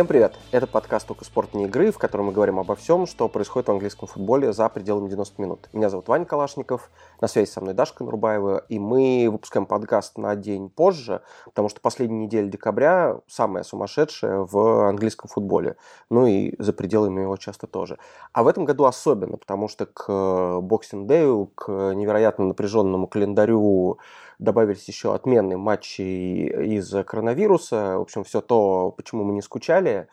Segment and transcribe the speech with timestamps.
[0.00, 0.34] Всем привет!
[0.50, 3.72] Это подкаст «Только спорт не игры», в котором мы говорим обо всем, что происходит в
[3.72, 5.68] английском футболе за пределами 90 минут.
[5.74, 6.90] Меня зовут Ваня Калашников,
[7.20, 11.82] на связи со мной Дашка Нурбаева, и мы выпускаем подкаст на день позже, потому что
[11.82, 15.76] последняя неделя декабря самая сумасшедшая в английском футболе,
[16.08, 17.98] ну и за пределами его часто тоже.
[18.32, 23.98] А в этом году особенно, потому что к Day, к невероятно напряженному календарю
[24.40, 27.98] добавились еще отменные матчи из-за коронавируса.
[27.98, 30.08] В общем, все то, почему мы не скучали.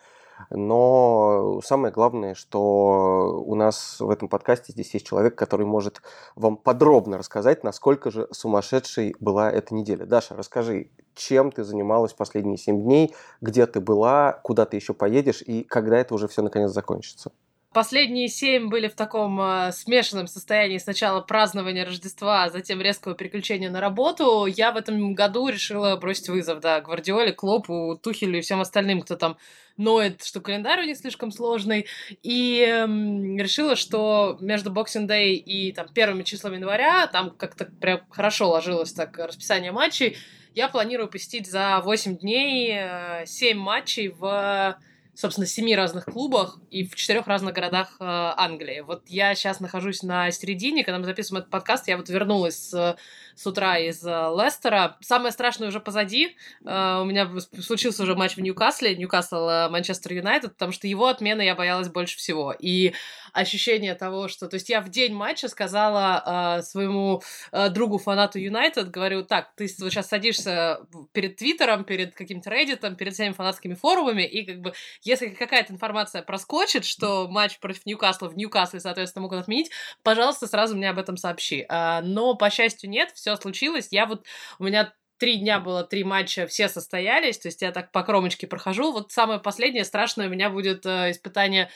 [0.50, 6.00] Но самое главное, что у нас в этом подкасте здесь есть человек, который может
[6.36, 10.06] вам подробно рассказать, насколько же сумасшедшей была эта неделя.
[10.06, 15.42] Даша, расскажи, чем ты занималась последние семь дней, где ты была, куда ты еще поедешь
[15.42, 17.32] и когда это уже все наконец закончится?
[17.74, 23.68] Последние семь были в таком э, смешанном состоянии сначала празднования Рождества, а затем резкого переключения
[23.68, 24.46] на работу.
[24.46, 29.16] Я в этом году решила бросить вызов, да, Гвардиоле, Клопу, Тухелю и всем остальным, кто
[29.16, 29.36] там
[29.76, 31.86] ноет, что календарь у них слишком сложный.
[32.22, 38.00] И эм, решила, что между Boxing Day и там первыми числами января там как-то прям
[38.08, 40.16] хорошо ложилось так расписание матчей.
[40.54, 44.78] Я планирую посетить за 8 дней э, 7 матчей в
[45.18, 48.80] собственно, семи разных клубах и в четырех разных городах э, Англии.
[48.86, 52.96] Вот я сейчас нахожусь на середине, когда мы записываем этот подкаст, я вот вернулась с,
[53.38, 54.96] с утра из э, Лестера.
[55.00, 56.36] Самое страшное уже позади.
[56.66, 61.06] Э, у меня случился уже матч в Ньюкасле, Ньюкасл э, Манчестер Юнайтед, потому что его
[61.06, 62.52] отмены я боялась больше всего.
[62.58, 62.94] И
[63.32, 64.48] ощущение того, что...
[64.48, 67.22] То есть я в день матча сказала своему
[67.70, 70.80] другу, фанату Юнайтед, говорю, так, ты вот сейчас садишься
[71.12, 76.22] перед Твиттером, перед каким-то Reddit, перед всеми фанатскими форумами, и как бы если какая-то информация
[76.22, 79.70] проскочит, что матч против Ньюкасла в Ньюкасле, соответственно, могут отменить,
[80.02, 81.66] пожалуйста, сразу мне об этом сообщи.
[81.68, 83.88] Но, по счастью, нет, все случилось.
[83.90, 84.24] Я вот,
[84.58, 88.46] у меня три дня было, три матча, все состоялись, то есть я так по кромочке
[88.46, 88.92] прохожу.
[88.92, 91.70] Вот самое последнее страшное у меня будет э, испытание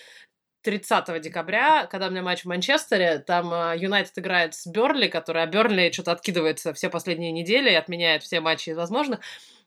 [0.62, 5.42] 30 декабря, когда у меня матч в Манчестере, там э, Юнайтед играет с Берли, который,
[5.42, 9.20] а Берли что-то откидывается все последние недели и отменяет все матчи из возможных.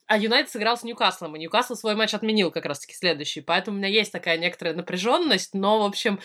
[0.07, 3.41] А Юнайтед сыграл с Ньюкаслом, и Ньюкасл свой матч отменил как раз-таки следующий.
[3.41, 6.19] Поэтому у меня есть такая некоторая напряженность, но, в общем,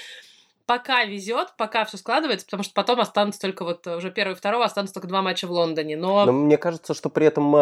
[0.71, 4.65] пока везет, пока все складывается, потому что потом останутся только вот уже первый и второго
[4.65, 5.97] останутся только два матча в Лондоне.
[5.97, 7.59] Но, но мне кажется, что при этом э,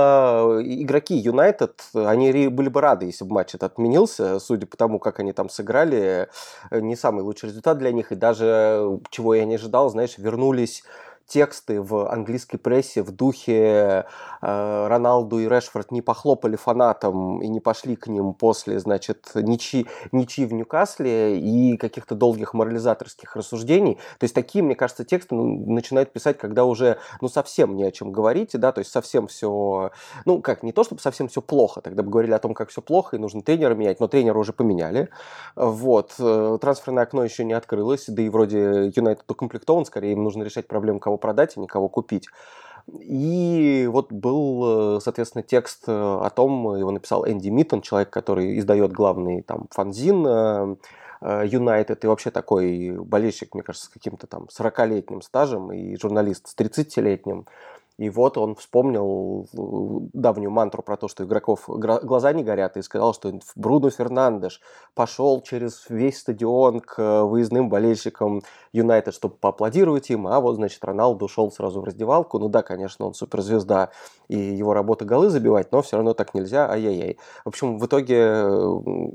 [0.83, 5.21] игроки Юнайтед, они были бы рады, если бы матч этот отменился, судя по тому, как
[5.21, 6.29] они там сыграли,
[6.71, 10.85] э, не самый лучший результат для них, и даже, чего я не ожидал, знаешь, вернулись
[11.29, 14.07] тексты в английской прессе в духе
[14.41, 19.87] э, Роналду и Решфорд не похлопали фанатам и не пошли к ним после, значит, ничьи,
[20.11, 23.97] ничьи в Ньюкасле и каких-то долгих морализаторских рассуждений.
[24.19, 27.91] То есть такие, мне кажется, тексты ну, начинают писать, когда уже, ну, совсем не о
[27.91, 29.91] чем говорить, да, то есть совсем все,
[30.25, 32.81] ну, как, не то, чтобы совсем все плохо, тогда бы говорили о том, как все
[32.81, 35.11] плохо и нужно тренера менять, но тренера уже поменяли,
[35.55, 40.43] вот, э, трансферное окно еще не открылось, да и вроде Юнайтед укомплектован, скорее им нужно
[40.43, 42.27] решать проблему, кого продать и никого купить.
[43.01, 48.59] И вот был, э, соответственно, текст э, о том, его написал Энди Миттон, человек, который
[48.59, 50.79] издает главный там фанзин
[51.21, 56.57] Юнайтед, и вообще такой болельщик, мне кажется, с каким-то там 40-летним стажем, и журналист с
[56.57, 57.47] 30-летним.
[57.99, 59.49] И вот он вспомнил
[60.13, 64.61] давнюю мантру про то, что игроков глаза не горят, и сказал, что Бруно Фернандеш
[64.95, 68.43] пошел через весь стадион к выездным болельщикам
[68.73, 72.39] Юнайтед, чтобы поаплодировать им, а вот, значит, Роналду ушел сразу в раздевалку.
[72.39, 73.91] Ну да, конечно, он суперзвезда,
[74.29, 77.19] и его работа голы забивать, но все равно так нельзя, ай-яй-яй.
[77.45, 78.45] В общем, в итоге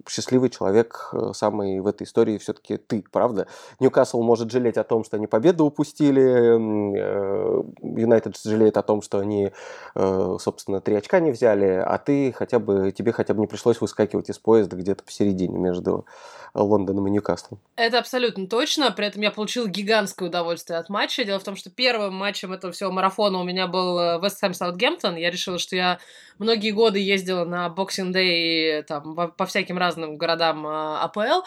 [0.09, 3.47] счастливый человек э, самый в этой истории все-таки ты, правда?
[3.79, 6.57] Ньюкасл может жалеть о том, что они победу упустили,
[6.97, 9.51] э, Юнайтед жалеет говорит о том, что они,
[9.95, 13.79] э, собственно, три очка не взяли, а ты хотя бы, тебе хотя бы не пришлось
[13.81, 16.05] выскакивать из поезда где-то посередине между
[16.53, 17.59] Лондоном и Ньюкаслом.
[17.75, 18.91] Это абсолютно точно.
[18.91, 21.23] При этом я получил гигантское удовольствие от матча.
[21.23, 25.15] Дело в том, что первым матчем этого всего марафона у меня был Вест Хэм Саутгемптон.
[25.15, 25.99] Я решила, что я
[26.37, 31.43] многие годы ездила на Boxing Day там, по всяким разным городам э, АПЛ.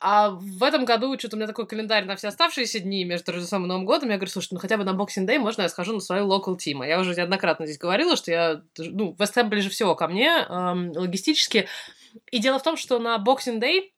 [0.00, 3.64] А в этом году что-то у меня такой календарь на все оставшиеся дни между Рождеством
[3.64, 4.10] и Новым годом.
[4.10, 6.56] Я говорю, слушай, ну хотя бы на Boxing Day можно я схожу на свою local
[6.56, 6.86] team.
[6.86, 11.66] Я уже неоднократно здесь говорила, что я, ну, Вест ближе всего ко мне эм, логистически.
[12.30, 13.90] И дело в том, что на Boxing Day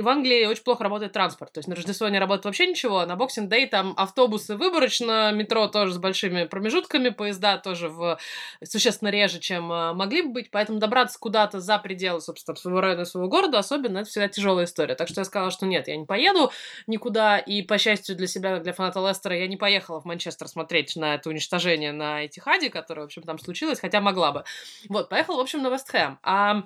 [0.00, 1.52] в Англии очень плохо работает транспорт.
[1.52, 5.32] То есть на Рождество не работает вообще ничего, а на Boxing Day там автобусы выборочно,
[5.32, 8.18] метро тоже с большими промежутками, поезда тоже в...
[8.64, 13.04] существенно реже, чем э, могли бы быть, поэтому добраться куда-то за пределы, собственно, своего района,
[13.04, 14.94] своего города особенно, это всегда тяжелая история.
[14.94, 16.50] Так что я сказала, что нет, я не поеду
[16.86, 20.96] никуда, и, по счастью для себя, для фаната Лестера, я не поехала в Манчестер смотреть
[20.96, 24.44] на это уничтожение на Этихаде, которое, в общем, там случилось, хотя могла бы.
[24.88, 26.18] Вот, поехала, в общем, на Вестхэм.
[26.22, 26.62] А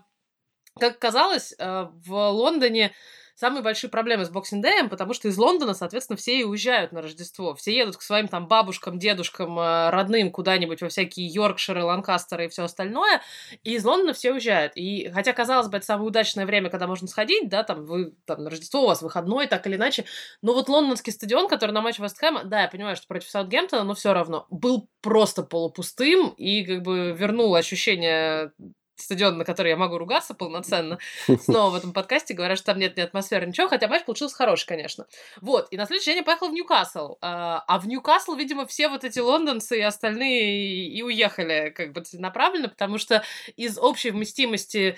[0.79, 2.93] Как казалось, э, в Лондоне
[3.37, 7.55] самые большие проблемы с Day, потому что из Лондона, соответственно, все и уезжают на Рождество.
[7.55, 12.49] Все едут к своим там бабушкам, дедушкам, э, родным куда-нибудь во всякие Йоркширы, Ланкастеры и
[12.49, 13.23] все остальное.
[13.63, 14.73] И из Лондона все уезжают.
[14.75, 18.43] И хотя, казалось бы, это самое удачное время, когда можно сходить, да, там вы там
[18.43, 20.07] на Рождество у вас выходной, так или иначе.
[20.43, 23.95] Но вот лондонский стадион, который на матче Вестхэма, да, я понимаю, что против Саутгемптона, но
[23.95, 28.53] все равно был просто полупустым и как бы вернул ощущение
[28.97, 30.99] стадион, на который я могу ругаться полноценно,
[31.41, 34.67] снова в этом подкасте говорят, что там нет ни атмосферы, ничего, хотя матч получился хороший,
[34.67, 35.07] конечно.
[35.41, 38.89] Вот, и на следующий день я поехала в Ньюкасл, а, а в Ньюкасл, видимо, все
[38.89, 43.23] вот эти лондонцы и остальные и уехали как бы целенаправленно, потому что
[43.57, 44.97] из общей вместимости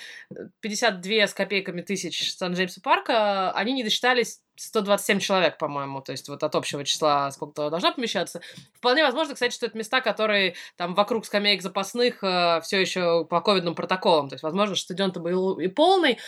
[0.61, 6.29] 52 э, с копейками тысяч Сан-Джеймса парка они не досчитались 127 человек, по-моему, то есть
[6.29, 8.41] вот от общего числа сколько должна помещаться.
[8.75, 13.41] Вполне возможно, кстати, что это места, которые там вокруг скамеек запасных э, все еще по
[13.41, 14.29] ковидным протоколам.
[14.29, 16.19] То есть, возможно, стадион-то был и полный,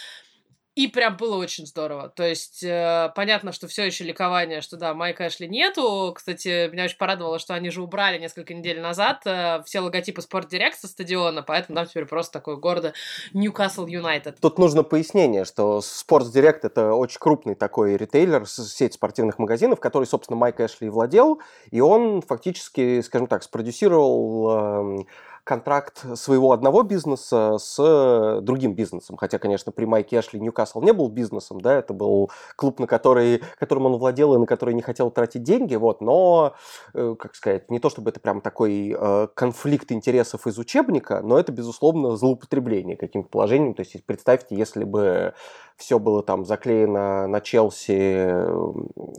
[0.76, 2.08] и прям было очень здорово.
[2.08, 6.12] То есть, э, понятно, что все еще ликование, что да, Майка Эшли нету.
[6.14, 10.78] Кстати, меня очень порадовало, что они же убрали несколько недель назад э, все логотипы Спортдирект
[10.78, 12.92] со стадиона, поэтому там теперь просто такое города
[13.32, 14.38] Ньюкасл Юнайтед.
[14.40, 20.36] Тут нужно пояснение, что Спортдирект это очень крупный такой ритейлер, сеть спортивных магазинов, который, собственно,
[20.36, 21.40] Майк Эшли владел,
[21.70, 25.04] и он фактически, скажем так, спродюсировал э,
[25.44, 29.16] контракт своего одного бизнеса с другим бизнесом.
[29.16, 33.42] Хотя, конечно, при Майке Эшли Ньюкасл не был бизнесом, да, это был клуб, на который,
[33.58, 36.54] которым он владел и на который не хотел тратить деньги, вот, но,
[36.94, 41.38] э, как сказать, не то чтобы это прям такой э, конфликт интересов из учебника, но
[41.38, 43.74] это, безусловно, злоупотребление каким-то положением.
[43.74, 45.34] То есть, представьте, если бы
[45.80, 48.44] все было там заклеено на Челси,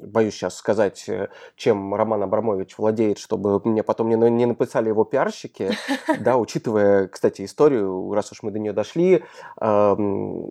[0.06, 1.10] боюсь сейчас сказать,
[1.56, 5.72] чем Роман Абрамович владеет, чтобы мне потом не, не написали его пиарщики,
[6.20, 9.24] да, учитывая, кстати, историю, раз уж мы до нее дошли,
[9.58, 10.50] в,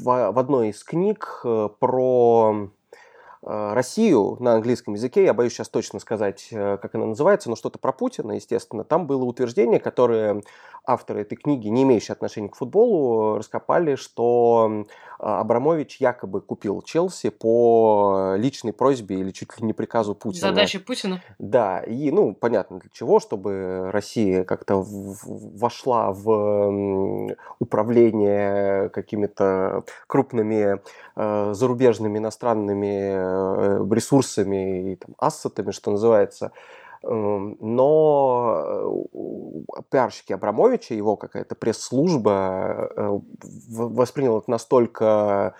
[0.00, 2.70] в одной из книг э, про
[3.48, 7.54] Э, Россию на английском языке, я боюсь сейчас точно сказать, э, как она называется, но
[7.54, 8.82] что-то про Путина, естественно.
[8.82, 10.42] Там было утверждение, которое
[10.84, 14.86] авторы этой книги, не имеющие отношения к футболу, раскопали, что
[15.18, 20.48] Абрамович якобы купил Челси по личной просьбе или чуть ли не приказу Путина.
[20.48, 21.22] Задача Путина?
[21.38, 30.80] Да, и, ну, понятно для чего, чтобы Россия как-то вошла в управление какими-то крупными
[31.16, 33.26] э, зарубежными иностранными
[33.56, 36.52] Э, ресурсами и там, ассетами, что называется.
[37.02, 43.18] Эм, но э, пиарщики Абрамовича, его какая-то пресс-служба э,
[43.68, 45.54] восприняла это настолько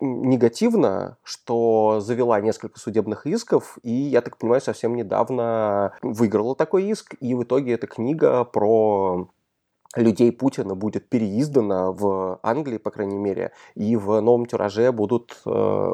[0.00, 7.14] негативно, что завела несколько судебных исков, и, я так понимаю, совсем недавно выиграла такой иск,
[7.20, 9.28] и в итоге эта книга про
[9.96, 15.92] людей Путина будет переиздана в Англии, по крайней мере, и в новом тираже будут, э,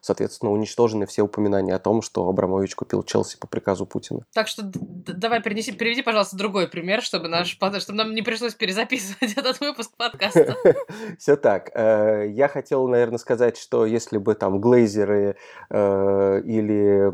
[0.00, 4.24] соответственно, уничтожены все упоминания о том, что Абрамович купил Челси по приказу Путина.
[4.32, 9.32] Так что давай перенеси, переведи, пожалуйста, другой пример, чтобы, наш, чтобы нам не пришлось перезаписывать
[9.36, 10.56] этот выпуск подкаста.
[11.18, 11.70] Все так.
[11.74, 15.36] Э, я хотел, наверное, сказать, что если бы там Глейзеры
[15.70, 17.10] э, или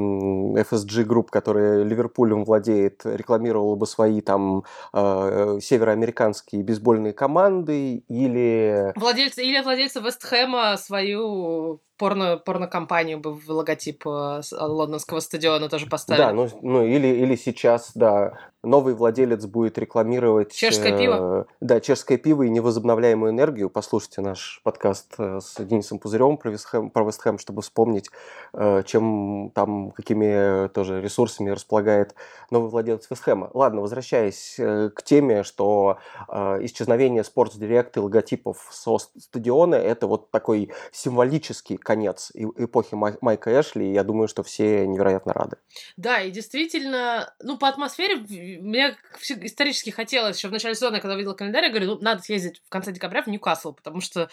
[0.60, 8.92] FSG Group, который Ливерпулем владеет, рекламировал бы свои там североамериканские американские бейсбольные команды или...
[8.96, 16.24] Владельцы, или владельцы Вестхэма свою порно, порнокомпанию бы в логотип э, лондонского стадиона тоже поставили.
[16.24, 18.32] Да, ну, ну или, или сейчас, да,
[18.66, 20.52] новый владелец будет рекламировать...
[20.52, 21.46] Чешское э, пиво?
[21.60, 23.70] Да, чешское пиво и невозобновляемую энергию.
[23.70, 28.10] Послушайте наш подкаст э, с Денисом Пузыревым про Вестхэм, про Вестхэм чтобы вспомнить,
[28.52, 32.14] э, чем там, какими тоже ресурсами располагает
[32.50, 33.50] новый владелец Вестхэма.
[33.54, 35.98] Ладно, возвращаясь э, к теме, что
[36.28, 43.88] э, исчезновение Direct и логотипов со стадиона– это вот такой символический конец эпохи Майка Эшли,
[43.88, 45.56] и я думаю, что все невероятно рады.
[45.96, 51.34] Да, и действительно, ну, по атмосфере мне исторически хотелось еще в начале сезона, когда видела
[51.34, 54.28] календарь, я говорю, ну, надо съездить в конце декабря в Ньюкасл, потому что,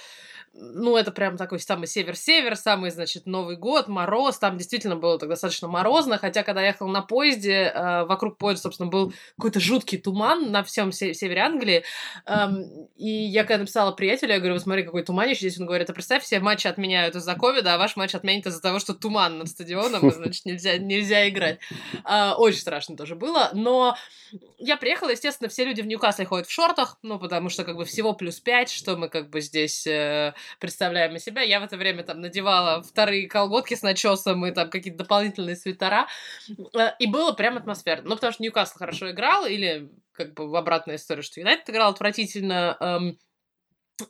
[0.53, 5.29] ну, это прям такой самый север-север, самый, значит, Новый год, мороз, там действительно было так
[5.29, 9.99] достаточно морозно, хотя, когда я ехала на поезде, э, вокруг поезда, собственно, был какой-то жуткий
[9.99, 11.83] туман на всем севере Англии,
[12.25, 15.87] эм, и я когда написала приятелю, я говорю, вот смотри, какой туманище здесь, он говорит,
[15.87, 19.37] а представь, все матчи отменяют из-за ковида, а ваш матч отменят из-за того, что туман
[19.37, 21.59] над стадионом, и, значит, нельзя, нельзя играть.
[22.05, 23.49] А, очень страшно тоже было.
[23.51, 23.97] Но
[24.57, 27.83] я приехала, естественно, все люди в Ньюкасле ходят в шортах, ну, потому что, как бы,
[27.83, 31.41] всего плюс пять, что мы, как бы, здесь э, представляем из себя.
[31.41, 36.07] Я в это время, там, надевала вторые колготки с начесом и, там, какие-то дополнительные свитера.
[36.73, 38.07] Э, и было прям атмосферно.
[38.07, 41.91] Ну, потому что Ньюкасл хорошо играл, или, как бы, в обратную историю, что Юнайтед играл
[41.91, 42.77] отвратительно.
[42.79, 43.17] Эм,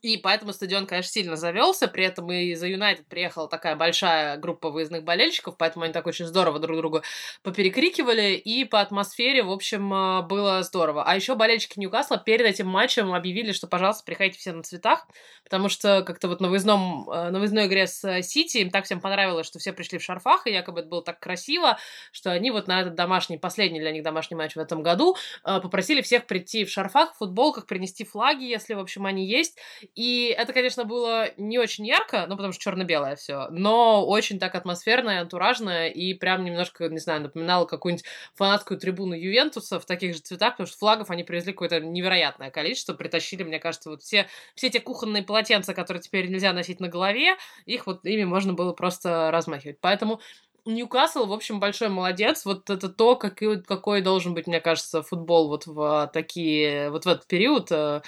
[0.01, 1.87] И поэтому стадион, конечно, сильно завелся.
[1.87, 6.25] При этом и за Юнайтед приехала такая большая группа выездных болельщиков, поэтому они так очень
[6.25, 7.03] здорово друг друга
[7.41, 8.33] поперекрикивали.
[8.33, 11.03] И по атмосфере, в общем, э, было здорово.
[11.03, 15.05] А еще болельщики Ньюкасла перед этим матчем объявили, что, пожалуйста, приходите все на цветах,
[15.43, 19.01] потому что как-то вот на, выездном, э, на выездной игре с Сити им так всем
[19.01, 21.77] понравилось, что все пришли в шарфах, и якобы это было так красиво,
[22.13, 25.59] что они вот на этот домашний, последний для них домашний матч в этом году э,
[25.59, 29.57] попросили всех прийти в шарфах, в футболках, принести флаги, если, в общем, они есть,
[29.95, 34.55] и это, конечно, было не очень ярко, ну, потому что черно-белое все, но очень так
[34.55, 40.21] атмосферное, антуражное, и прям немножко, не знаю, напоминало какую-нибудь фанатскую трибуну Ювентуса в таких же
[40.21, 44.69] цветах, потому что флагов они привезли какое-то невероятное количество, притащили, мне кажется, вот все, все
[44.69, 49.31] те кухонные полотенца, которые теперь нельзя носить на голове, их вот ими можно было просто
[49.31, 49.77] размахивать.
[49.81, 50.19] Поэтому
[50.65, 52.45] Ньюкасл, в общем, большой молодец.
[52.45, 57.07] Вот это то, какой, какой должен быть, мне кажется, футбол вот в такие, вот в
[57.09, 58.01] этот период э,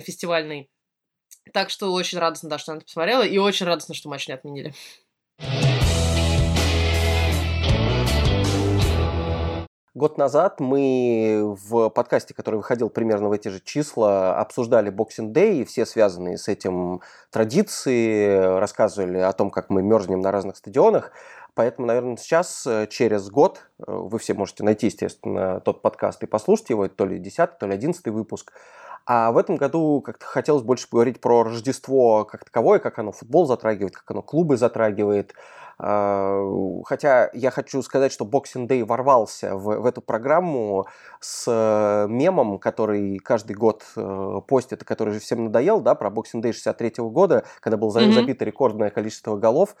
[0.00, 0.68] фестивальный.
[1.52, 4.34] Так что очень радостно, да, что она это посмотрела, и очень радостно, что матч не
[4.34, 4.74] отменили.
[9.96, 15.58] Год назад мы в подкасте, который выходил примерно в эти же числа, обсуждали Boxing Day
[15.58, 21.12] и все связанные с этим традиции, рассказывали о том, как мы мерзнем на разных стадионах.
[21.54, 26.26] Поэтому, наверное, сейчас, э, через год, э, вы все можете найти, естественно, тот подкаст и
[26.26, 28.52] послушать его, то ли 10 то ли 11 выпуск.
[29.06, 33.46] А в этом году как-то хотелось больше поговорить про Рождество как таковое, как оно футбол
[33.46, 35.34] затрагивает, как оно клубы затрагивает.
[35.78, 36.40] А,
[36.84, 40.86] хотя я хочу сказать, что Boxing Day ворвался в, в эту программу
[41.20, 46.10] с э, мемом, который каждый год э, постит, и который же всем надоел, да, про
[46.10, 48.12] Boxing Day 63 -го года, когда было mm-hmm.
[48.12, 49.74] забито рекордное количество голов.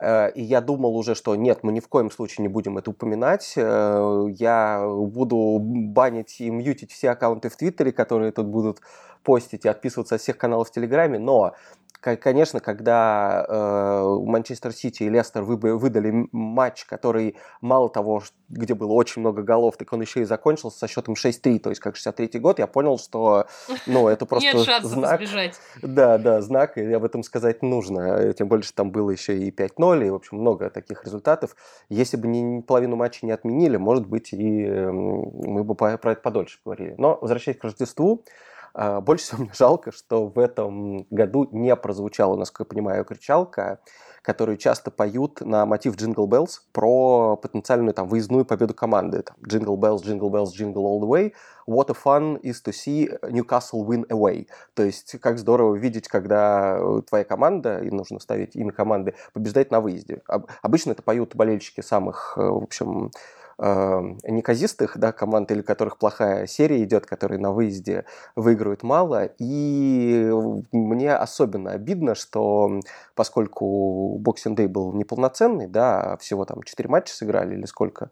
[0.00, 2.90] Э, и я думал уже, что нет, мы ни в коем случае не будем это
[2.90, 3.54] упоминать.
[3.56, 8.80] Э, я буду банить и мьютить все аккаунты в Твиттере, которые тут будут
[9.22, 11.54] постить и отписываться от всех каналов в Телеграме, но
[12.02, 19.20] конечно, когда э, Манчестер Сити и Лестер выдали матч, который мало того, где было очень
[19.20, 22.58] много голов, так он еще и закончился со счетом 6-3, то есть как 63-й год,
[22.58, 23.46] я понял, что
[23.86, 25.20] ну, это просто Нет шансов знак.
[25.22, 25.60] Избежать.
[25.80, 28.32] Да, да, знак, и об этом сказать нужно.
[28.34, 31.54] Тем более, что там было еще и 5-0, и, в общем, много таких результатов.
[31.88, 36.58] Если бы не, половину матча не отменили, может быть, и мы бы про это подольше
[36.64, 36.94] говорили.
[36.98, 38.24] Но, возвращаясь к Рождеству,
[38.74, 43.80] больше всего мне жалко, что в этом году не прозвучала, насколько я понимаю, кричалка,
[44.22, 49.22] которую часто поют на мотив Jingle Bells про потенциальную там выездную победу команды.
[49.22, 51.32] Там, Jingle Bells, Jingle Bells, Jingle All the Way.
[51.66, 54.46] What a fun is to see Newcastle win away.
[54.74, 59.80] То есть, как здорово видеть, когда твоя команда, и нужно ставить имя команды, побеждает на
[59.80, 60.22] выезде.
[60.62, 63.10] Обычно это поют болельщики самых, э, в общем,
[63.58, 68.04] неказистых да, команд, или которых плохая серия идет, которые на выезде
[68.36, 69.30] выигрывают мало.
[69.38, 70.30] И
[70.72, 72.80] мне особенно обидно, что
[73.14, 78.10] поскольку Boxing Day был неполноценный, да, а всего там 4 матча сыграли или сколько,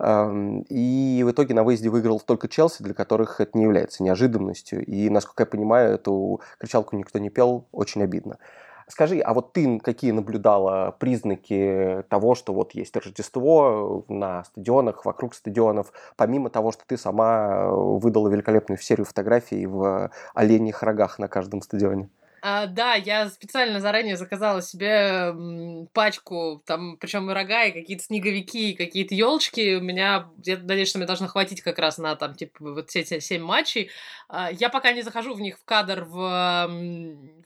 [0.00, 4.84] и в итоге на выезде выиграл только Челси, для которых это не является неожиданностью.
[4.84, 8.38] И, насколько я понимаю, эту кричалку никто не пел, очень обидно.
[8.86, 15.34] Скажи, а вот ты какие наблюдала признаки того, что вот есть Рождество на стадионах, вокруг
[15.34, 21.62] стадионов, помимо того, что ты сама выдала великолепную серию фотографий в оленьих рогах на каждом
[21.62, 22.10] стадионе?
[22.46, 25.34] А, да, я специально заранее заказала себе
[25.94, 29.76] пачку, там, причем и рога, и какие-то снеговики, и какие-то елочки.
[29.76, 33.00] У меня, я надеюсь, что мне должно хватить как раз на там, типа, вот все
[33.00, 33.90] эти семь матчей.
[34.28, 36.68] А, я пока не захожу в них в кадр в,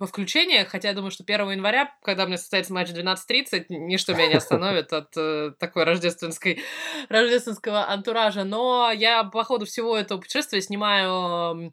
[0.01, 4.15] во включение, хотя я думаю, что 1 января, когда у меня состоится матч 12.30, ничто
[4.15, 6.61] меня не остановит от э, такой рождественской,
[7.09, 8.43] рождественского антуража.
[8.43, 11.73] Но я по ходу всего этого путешествия снимаю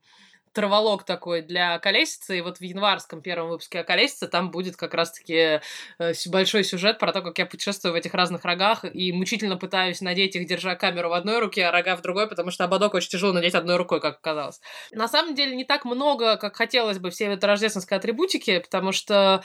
[0.55, 4.93] траволог такой для колесицы, и вот в январском первом выпуске о колесице там будет как
[4.93, 5.59] раз-таки
[6.00, 10.01] э, большой сюжет про то, как я путешествую в этих разных рогах и мучительно пытаюсь
[10.01, 13.09] надеть их, держа камеру в одной руке, а рога в другой, потому что ободок очень
[13.09, 14.62] тяжело надеть одной рукой, как оказалось.
[14.91, 19.43] На самом деле не так много, как хотелось бы всей этой рождественской атрибутики, потому что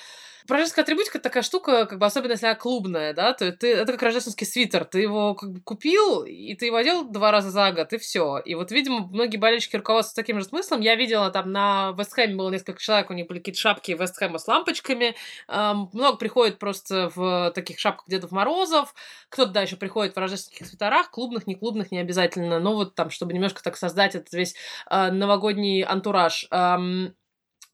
[0.49, 4.03] Рождественская атрибутика такая штука, как бы особенно если она клубная, да, то ты, это как
[4.03, 4.85] рождественский свитер.
[4.85, 8.39] Ты его как бы купил, и ты его одел два раза за год, и все.
[8.39, 10.81] И вот, видимо, многие болельщики руководствуются таким же смыслом.
[10.81, 14.49] Я видела там на Вестхэме было несколько человек, у них были какие-то шапки Вестхэма с
[14.49, 15.15] лампочками.
[15.49, 18.95] Эм, много приходит просто в таких шапках Дедов Морозов.
[19.29, 22.61] Кто-то, да, еще приходит в рождественских свитерах, клубных, не клубных, не обязательно.
[22.61, 24.55] Но вот там, чтобы немножко так создать этот весь
[24.91, 26.47] э, новогодний антураж.
[26.51, 27.15] Эм,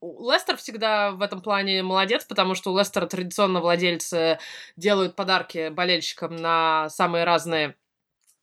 [0.02, 4.38] Лестер всегда в этом плане молодец, потому что у Лестера традиционно владельцы
[4.76, 7.76] делают подарки болельщикам на самые разные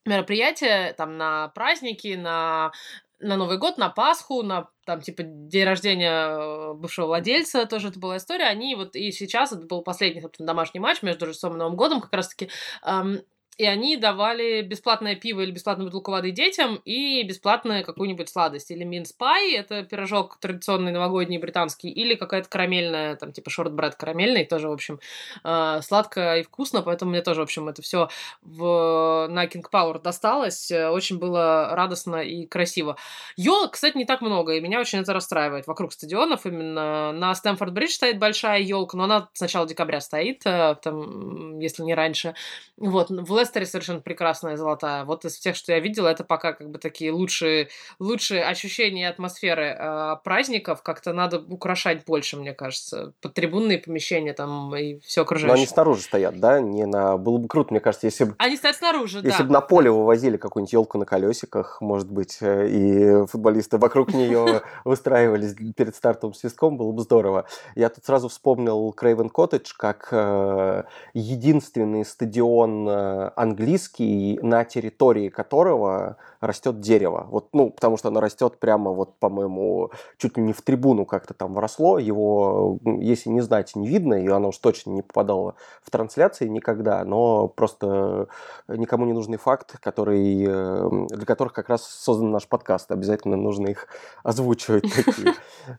[0.05, 2.71] мероприятия, там на праздники, на
[3.19, 7.99] на Новый год, на Пасху, на там, типа, день рождения э, бывшего владельца, тоже это
[7.99, 8.45] была история.
[8.45, 12.01] Они вот, и сейчас, это был последний, собственно, домашний матч между Рождеством и Новым годом,
[12.01, 12.49] как раз-таки
[12.85, 13.21] эм,
[13.57, 18.71] и они давали бесплатное пиво или бесплатную бутылку воды детям и бесплатную какую-нибудь сладость.
[18.71, 24.45] Или mince pie, это пирожок традиционный новогодний британский, или какая-то карамельная, там, типа shortbread карамельный,
[24.45, 24.99] тоже, в общем,
[25.43, 28.09] э, сладко и вкусно, поэтому мне тоже, в общем, это все
[28.41, 30.71] в, на King Power досталось.
[30.71, 32.97] Очень было радостно и красиво.
[33.37, 35.67] Елок, кстати, не так много, и меня очень это расстраивает.
[35.67, 40.41] Вокруг стадионов именно на Стэнфорд Бридж стоит большая елка, но она с начала декабря стоит,
[40.45, 42.35] э, там, если не раньше.
[42.77, 45.03] Вот, в Лестере совершенно прекрасная золотая.
[45.03, 47.67] Вот из всех, что я видела, это пока как бы такие лучшие,
[47.99, 50.81] лучшие ощущения и атмосферы э, праздников.
[50.81, 53.13] Как-то надо украшать больше, мне кажется.
[53.21, 55.47] Под трибунные помещения там и все окружающее.
[55.47, 56.61] Но они снаружи стоят, да?
[56.61, 57.17] Не на...
[57.17, 58.35] Было бы круто, мне кажется, если бы...
[58.37, 59.33] Они стоят снаружи, если да.
[59.33, 64.13] Если бы на поле вывозили какую-нибудь елку на колесиках, может быть, э, и футболисты вокруг
[64.13, 67.45] нее выстраивались перед стартовым свистком, было бы здорово.
[67.75, 70.83] Я тут сразу вспомнил Крейвен Коттедж как э,
[71.13, 77.27] единственный стадион э, английский, на территории которого растет дерево.
[77.29, 81.33] Вот, ну, потому что оно растет прямо, вот, по-моему, чуть ли не в трибуну как-то
[81.33, 81.99] там вросло.
[81.99, 87.03] Его, если не знать, не видно, и оно уж точно не попадало в трансляции никогда,
[87.05, 88.27] но просто
[88.67, 92.91] никому не нужный факт, который, э, для которых как раз создан наш подкаст.
[92.91, 93.87] Обязательно нужно их
[94.23, 95.33] озвучивать такие.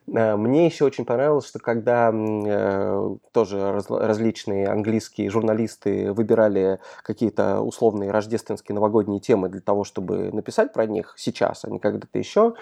[0.07, 8.11] Э, мне еще очень понравилось, что когда э, тоже различные английские журналисты выбирали какие-то условные
[8.11, 12.55] рождественские новогодние темы для того, чтобы написать про них сейчас, а не когда-то еще,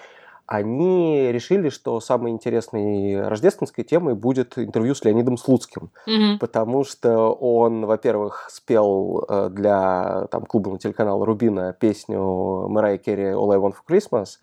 [0.46, 6.38] они решили, что самой интересной рождественской темой будет интервью с Леонидом Слуцким, mm-hmm.
[6.38, 13.52] потому что он, во-первых, спел э, для там, клубного телеканала Рубина песню Mariah Carey All
[13.52, 14.38] I Want for Christmas,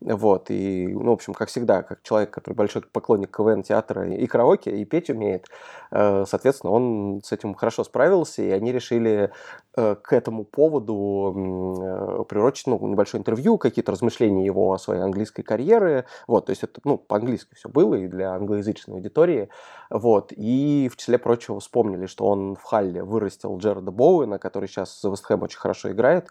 [0.00, 4.26] вот, и, ну, в общем, как всегда, как человек, который большой поклонник КВН, театра и
[4.26, 5.46] караоке, и петь умеет,
[5.90, 9.32] э, соответственно, он с этим хорошо справился, и они решили
[9.76, 11.34] э, к этому поводу
[11.80, 16.64] э, прирочить, ну, небольшое интервью, какие-то размышления его о своей английской карьере, вот, то есть
[16.64, 19.48] это, ну, по-английски все было и для англоязычной аудитории,
[19.90, 25.02] вот, и в числе прочего вспомнили, что он в Халле вырастил Джерарда Боуэна, который сейчас
[25.02, 26.28] в Вестхэм очень хорошо играет,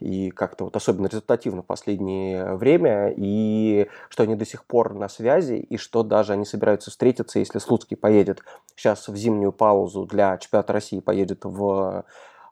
[0.00, 5.08] и как-то вот особенно результативно в последнее время, и что они до сих пор на
[5.08, 8.42] связи, и что даже они собираются встретиться, если Слуцкий поедет
[8.74, 12.04] сейчас в зимнюю паузу для чемпионата России, поедет в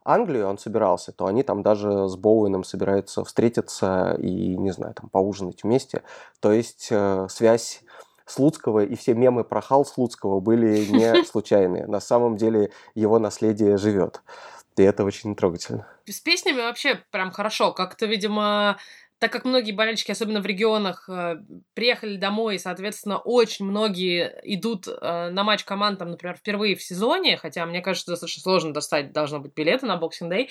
[0.04, 5.09] Англию, он собирался, то они там даже с Боуэном собираются встретиться и, не знаю, там
[5.09, 6.02] поужинать вместе.
[6.40, 7.83] То есть э, связь
[8.26, 11.87] Слуцкого и все мемы про Хал Слуцкого были не случайные.
[11.87, 14.22] На самом деле его наследие живет.
[14.77, 15.87] И это очень трогательно.
[16.07, 17.73] С песнями вообще прям хорошо.
[17.73, 18.77] Как-то, видимо,
[19.19, 21.37] так как многие болельщики, особенно в регионах, э,
[21.75, 26.83] приехали домой, и, соответственно, очень многие идут э, на матч команд, там, например, впервые в
[26.83, 30.49] сезоне, хотя, мне кажется, достаточно сложно достать, должно быть, билеты на Boxing Day,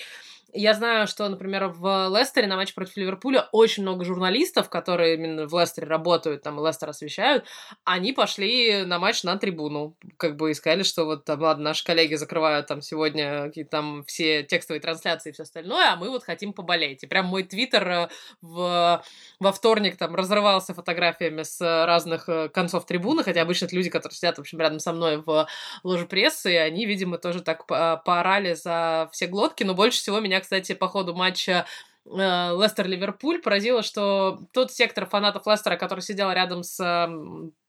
[0.54, 5.46] я знаю, что, например, в Лестере на матче против Ливерпуля очень много журналистов, которые именно
[5.46, 7.44] в Лестере работают, там, Лестер освещают,
[7.82, 11.84] они пошли на матч на трибуну, как бы, и сказали, что вот там, ладно, наши
[11.84, 16.22] коллеги закрывают там сегодня какие-то там все текстовые трансляции и все остальное, а мы вот
[16.22, 17.02] хотим поболеть.
[17.02, 18.08] И прям мой твиттер э,
[18.40, 19.04] в,
[19.40, 24.16] во вторник там разрывался фотографиями с разных э, концов трибуны, хотя обычно это люди, которые
[24.16, 25.48] сидят, в общем, рядом со мной в
[25.82, 30.43] ложе прессы, и они, видимо, тоже так поорали за все глотки, но больше всего меня
[30.44, 31.66] кстати, по ходу матча
[32.06, 36.78] э, Лестер-Ливерпуль поразило, что тот сектор фанатов Лестера, который сидел рядом с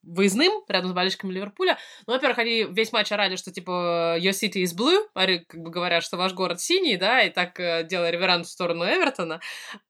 [0.06, 1.78] выездным, рядом с болельщиками Ливерпуля.
[2.08, 5.70] Ну, во-первых, они весь матч орали, что, типа, your city is blue, они как бы
[5.70, 9.42] говорят, что ваш город синий, да, и так э, делая реверанс в сторону Эвертона.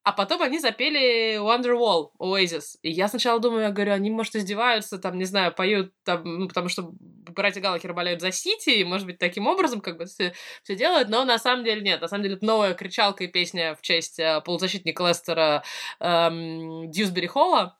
[0.03, 2.77] А потом они запели Wonderwall, Oasis.
[2.81, 6.47] И я сначала думаю, я говорю, они, может, издеваются, там, не знаю, поют, там, ну,
[6.47, 6.91] потому что
[7.35, 11.09] братья Галлахер болеют за Сити, и, может быть, таким образом как бы все, все делают,
[11.09, 12.01] но на самом деле нет.
[12.01, 15.63] На самом деле это новая кричалка и песня в честь э, полузащитника Лестера
[15.99, 17.77] эм, Дьюсбери Холла,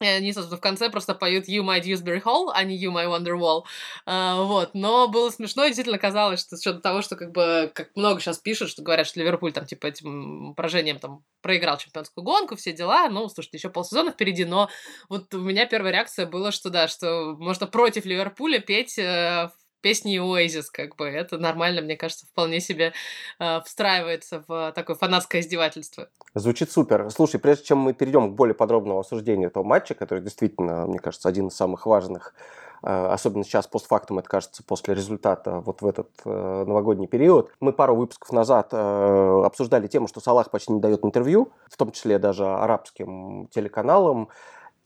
[0.00, 3.06] и они, собственно, в конце просто поют You My Dewsbury Hall, а не You My
[3.06, 3.64] Wonderwall.
[4.06, 4.70] Uh, вот.
[4.74, 8.38] Но было смешно, и действительно казалось, что учетом того, что как бы, как много сейчас
[8.38, 13.08] пишут, что говорят, что Ливерпуль там, типа, этим поражением там проиграл чемпионскую гонку, все дела,
[13.08, 14.68] ну, слушайте, еще полсезона впереди, но
[15.08, 20.18] вот у меня первая реакция была, что да, что можно против Ливерпуля петь э, песни
[20.18, 21.06] Oasis, как бы.
[21.06, 22.92] Это нормально, мне кажется, вполне себе
[23.38, 26.08] э, встраивается в такое фанатское издевательство.
[26.34, 27.10] Звучит супер.
[27.10, 31.28] Слушай, прежде чем мы перейдем к более подробному осуждению этого матча, который действительно, мне кажется,
[31.28, 32.34] один из самых важных
[32.80, 37.50] особенно сейчас постфактум, это кажется после результата вот в этот новогодний период.
[37.58, 42.20] Мы пару выпусков назад обсуждали тему, что Салах почти не дает интервью, в том числе
[42.20, 44.28] даже арабским телеканалам,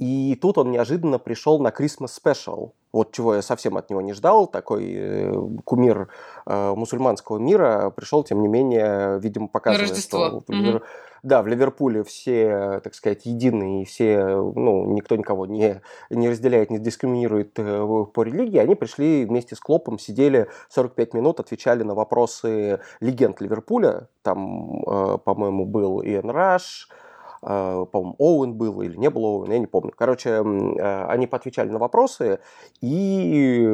[0.03, 2.73] и тут он неожиданно пришел на Christmas Special.
[2.93, 4.49] Вот чего я совсем от него не ждал.
[4.49, 5.33] Такой э,
[5.65, 6.09] кумир
[6.45, 10.43] э, мусульманского мира пришел, тем не менее, видимо, показывает, Рождество.
[10.45, 10.53] что...
[10.53, 10.83] Угу.
[11.23, 14.25] Да, в Ливерпуле все, так сказать, единые, все,
[14.57, 18.59] ну, никто никого не, не разделяет, не дискриминирует э, по религии.
[18.59, 24.09] Они пришли вместе с Клопом, сидели 45 минут, отвечали на вопросы легенд Ливерпуля.
[24.23, 26.95] Там, э, по-моему, был Иэн Раш, а,
[27.43, 29.93] по-моему, Оуэн был или не был Оуэн, я не помню.
[29.97, 32.39] Короче, а, они поотвечали на вопросы,
[32.81, 33.69] и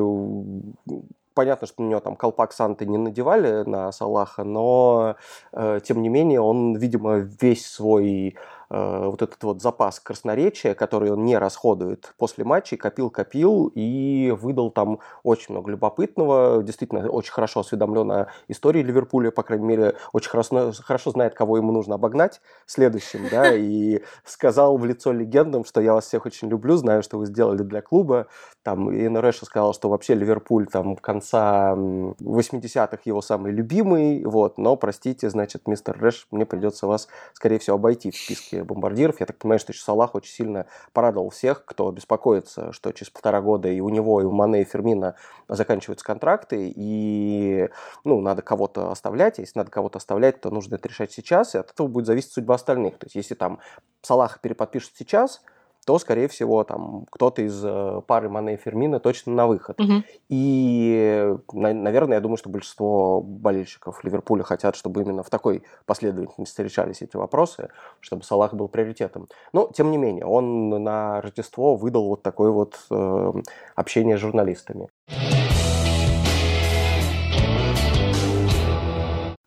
[1.39, 5.15] понятно, что на него там колпак Санты не надевали на Салаха, но
[5.53, 8.37] э, тем не менее он, видимо, весь свой
[8.71, 15.01] вот этот вот запас красноречия, который он не расходует после матчей, копил-копил и выдал там
[15.23, 20.73] очень много любопытного, действительно очень хорошо осведомлен о истории Ливерпуля, по крайней мере, очень хорошо,
[20.83, 25.95] хорошо знает, кого ему нужно обогнать следующим, да, и сказал в лицо легендам, что я
[25.95, 28.27] вас всех очень люблю, знаю, что вы сделали для клуба,
[28.63, 34.77] там, и Рэша сказал, что вообще Ливерпуль там конца 80-х его самый любимый, вот, но,
[34.77, 39.21] простите, значит, мистер Рэш, мне придется вас, скорее всего, обойти в списке бомбардиров.
[39.21, 43.69] Я так понимаю, что Салах очень сильно порадовал всех, кто беспокоится, что через полтора года
[43.69, 45.15] и у него, и у Мане, и Фермина
[45.49, 47.69] заканчиваются контракты, и
[48.05, 49.39] ну, надо кого-то оставлять.
[49.39, 52.55] Если надо кого-то оставлять, то нужно это решать сейчас, и от этого будет зависеть судьба
[52.55, 52.99] остальных.
[52.99, 53.61] То есть если там
[54.03, 55.43] Салах переподпишет сейчас–
[55.89, 59.81] то, скорее всего, там кто-то из э, пары Мане и Фермина точно на выход.
[59.81, 60.03] Угу.
[60.29, 67.01] И, наверное, я думаю, что большинство болельщиков Ливерпуля хотят, чтобы именно в такой последовательности решались
[67.01, 67.71] эти вопросы,
[68.01, 69.29] чтобы Салах был приоритетом.
[69.55, 73.33] Но, тем не менее, он на Рождество выдал вот такое вот э,
[73.75, 74.91] общение с журналистами.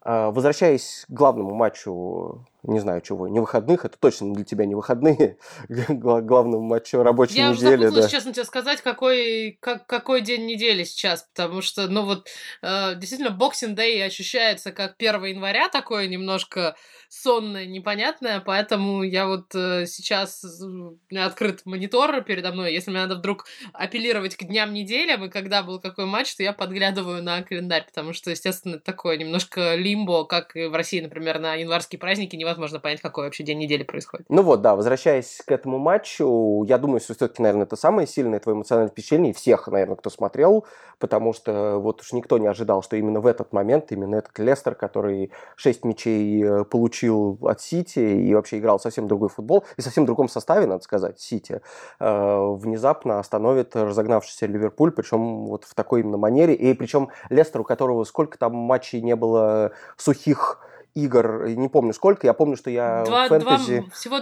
[0.04, 4.76] А, возвращаясь к главному матчу не знаю чего, не выходных, это точно для тебя не
[4.76, 5.38] выходные,
[5.90, 7.70] главному матчу рабочей Я недели.
[7.70, 8.12] Я уже запуталась, да.
[8.12, 12.28] честно тебе сказать, какой, как, какой день недели сейчас, потому что, ну вот,
[12.62, 16.76] э, действительно, Boxing Day ощущается как 1 января, такое немножко
[17.10, 23.02] сонное, непонятное, поэтому я вот э, сейчас, у меня открыт монитор передо мной, если мне
[23.02, 27.42] надо вдруг апеллировать к дням недели, и когда был какой матч, то я подглядываю на
[27.42, 32.36] календарь, потому что, естественно, такое немножко лимбо, как и в России, например, на январские праздники,
[32.36, 34.26] невозможно невозможно понять, какой вообще день недели происходит.
[34.30, 38.40] Ну вот, да, возвращаясь к этому матчу, я думаю, что все-таки, наверное, это самое сильное
[38.40, 40.66] твое эмоциональное впечатление всех, наверное, кто смотрел,
[41.00, 44.76] потому что вот уж никто не ожидал, что именно в этот момент, именно этот Лестер,
[44.76, 50.06] который 6 мячей э, получил от Сити и вообще играл совсем другой футбол, и совсем
[50.06, 51.62] другом составе, надо сказать, Сити,
[52.00, 57.64] э, внезапно остановит разогнавшийся Ливерпуль, причем вот в такой именно манере, и причем Лестер, у
[57.64, 60.60] которого сколько там матчей не было сухих,
[60.96, 63.80] игр, не помню сколько, я помню, что я два, фэнтези...
[63.80, 64.18] Два, всего,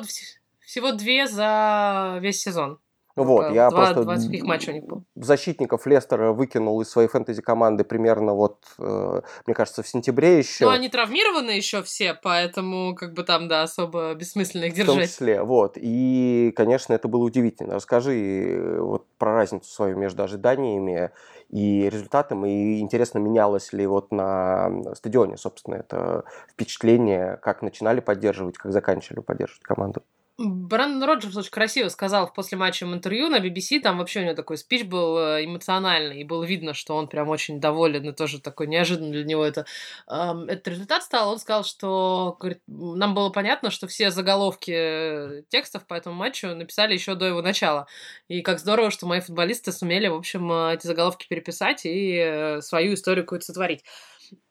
[0.65, 2.79] всего две за весь сезон.
[3.15, 4.03] Вот, я два, просто
[4.45, 5.03] матча у них был.
[5.15, 10.65] защитников Лестера выкинул из своей фэнтези-команды примерно вот, э, мне кажется, в сентябре еще.
[10.65, 14.95] Ну, они травмированы еще все, поэтому как бы там, да, особо бессмысленно их держать.
[14.95, 15.73] В том числе, вот.
[15.75, 17.75] И, конечно, это было удивительно.
[17.75, 21.11] Расскажи э, вот про разницу свою между ожиданиями
[21.49, 28.57] и результатом, и интересно, менялось ли вот на стадионе, собственно, это впечатление, как начинали поддерживать,
[28.57, 30.03] как заканчивали поддерживать команду.
[30.41, 34.35] Брэндон Роджерс очень красиво сказал в после матча интервью на BBC, там вообще у него
[34.35, 38.39] такой спич был э, эмоциональный, и было видно, что он прям очень доволен, и тоже
[38.39, 39.65] такой неожиданный для него это,
[40.07, 41.29] эм, этот результат стал.
[41.29, 46.93] Он сказал, что говорит, нам было понятно, что все заголовки текстов по этому матчу написали
[46.93, 47.87] еще до его начала.
[48.29, 52.61] И как здорово, что мои футболисты сумели, в общем, э, эти заголовки переписать и э,
[52.61, 53.83] свою историю какую-то сотворить.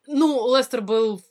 [0.06, 1.22] Ну, Лестер был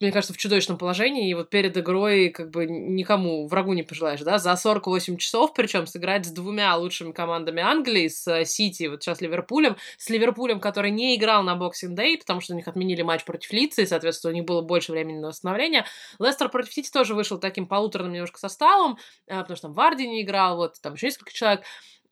[0.00, 4.20] мне кажется, в чудовищном положении, и вот перед игрой как бы никому, врагу не пожелаешь,
[4.20, 9.02] да, за 48 часов, причем сыграть с двумя лучшими командами Англии, с э, Сити, вот
[9.02, 13.02] сейчас Ливерпулем, с Ливерпулем, который не играл на Boxing Day, потому что у них отменили
[13.02, 15.84] матч против Лица, и, соответственно, у них было больше времени на восстановление.
[16.18, 20.22] Лестер против Сити тоже вышел таким полуторным немножко составом, э, потому что там Варди не
[20.22, 21.62] играл, вот, там еще несколько человек,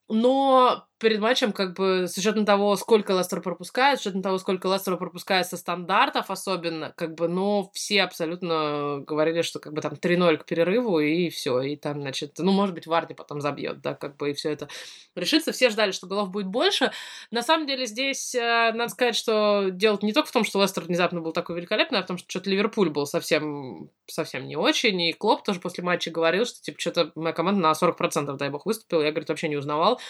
[0.09, 4.69] но перед матчем, как бы, с учетом того, сколько Лестер пропускает, с учетом того, сколько
[4.69, 9.95] Лестер пропускает со стандартов особенно, как бы, ну, все абсолютно говорили, что, как бы, там
[9.95, 13.95] 3-0 к перерыву, и все, и там, значит, ну, может быть, Варди потом забьет, да,
[13.95, 14.69] как бы, и все это
[15.17, 15.53] решится.
[15.53, 16.93] Все ждали, что голов будет больше.
[17.33, 20.85] На самом деле, здесь э, надо сказать, что дело не только в том, что Лестер
[20.85, 25.01] внезапно был такой великолепный, а в том, что что-то Ливерпуль был совсем, совсем не очень,
[25.01, 28.67] и Клоп тоже после матча говорил, что, типа, что-то моя команда на 40%, дай бог,
[28.67, 30.01] выступила, я, говорит, вообще не узнавал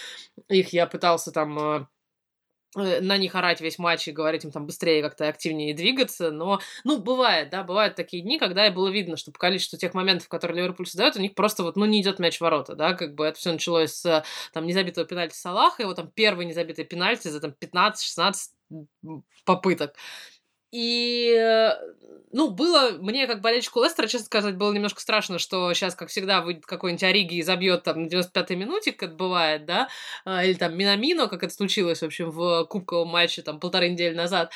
[0.49, 1.89] их, я я пытался там
[2.77, 6.61] Э, на них орать весь матч и говорить им там быстрее как-то активнее двигаться, но,
[6.85, 10.59] ну, бывает, да, бывают такие дни, когда было видно, что по количеству тех моментов, которые
[10.59, 13.27] Ливерпуль создает, у них просто вот, ну, не идет мяч в ворота, да, как бы
[13.27, 17.55] это все началось с там незабитого пенальти Салаха, его там первый незабитый пенальти за там
[17.61, 18.53] 15-16
[19.45, 19.95] попыток.
[20.73, 21.71] И, э,
[22.33, 26.41] ну, было, мне как болельщику Лестера, честно сказать, было немножко страшно, что сейчас, как всегда,
[26.41, 29.89] выйдет какой-нибудь Ориги и забьет там на 95-й минуте, как это бывает, да,
[30.25, 34.15] а, или там Минамино, как это случилось, в общем, в кубковом матче там полторы недели
[34.15, 34.51] назад.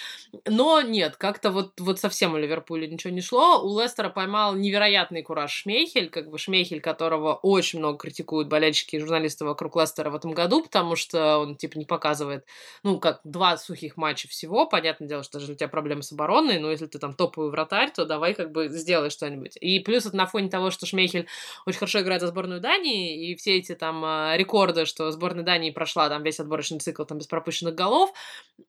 [0.46, 3.62] Но нет, как-то вот, вот совсем у Ливерпуля ничего не шло.
[3.62, 9.00] У Лестера поймал невероятный кураж Шмейхель, как бы Шмейхель, которого очень много критикуют болельщики и
[9.00, 12.46] журналисты вокруг Лестера в этом году, потому что он, типа, не показывает,
[12.82, 14.66] ну, как два сухих матча всего.
[14.66, 17.90] Понятное дело, что даже у тебя проблемы с обороной, но если ты там топовый вратарь,
[17.92, 19.56] то давай как бы сделай что-нибудь.
[19.60, 21.26] И плюс это на фоне того, что Шмейхель
[21.66, 25.70] очень хорошо играет за сборную Дании, и все эти там а, рекорды, что сборная Дании
[25.70, 28.12] прошла там весь отборочный цикл там без пропущенных голов.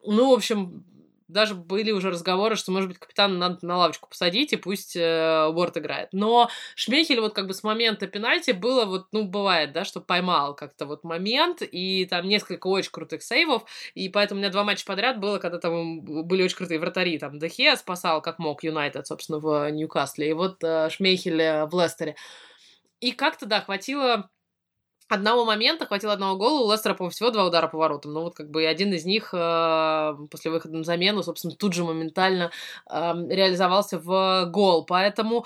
[0.04, 0.84] Ну, в общем,
[1.28, 5.48] даже были уже разговоры, что, может быть, капитана надо на лавочку посадить, и пусть э,
[5.48, 6.10] Уорд играет.
[6.12, 10.56] Но Шмейхель вот как бы с момента пенальти было вот, ну, бывает, да, что поймал
[10.56, 14.86] как-то вот момент, и там несколько очень крутых сейвов, и поэтому у меня два матча
[14.86, 19.40] подряд было, когда там были очень крутые вратари, там Дехе спасал как мог Юнайтед, собственно,
[19.40, 22.16] в Ньюкасле, и вот э, Шмейхель э, в Лестере.
[23.00, 24.30] И как-то, да, хватило
[25.14, 28.14] одного момента, хватило одного гола, у Лестера, по всего два удара по воротам.
[28.14, 31.84] Ну вот как бы один из них э, после выхода на замену, собственно, тут же
[31.84, 32.52] моментально
[32.90, 34.86] э, реализовался в гол.
[34.86, 35.46] Поэтому